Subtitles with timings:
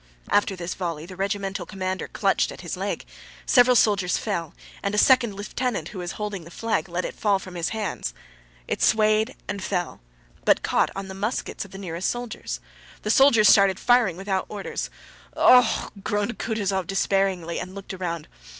[0.31, 3.05] After this volley the regimental commander clutched at his leg;
[3.45, 7.37] several soldiers fell, and a second lieutenant who was holding the flag let it fall
[7.37, 8.15] from his hands.
[8.67, 10.01] It swayed and fell,
[10.43, 12.59] but caught on the muskets of the nearest soldiers.
[13.03, 14.89] The soldiers started firing without orders.
[15.35, 15.61] "Oh!
[15.63, 15.83] Oh!
[15.85, 18.27] Oh!" groaned Kutúzov despairingly and looked around....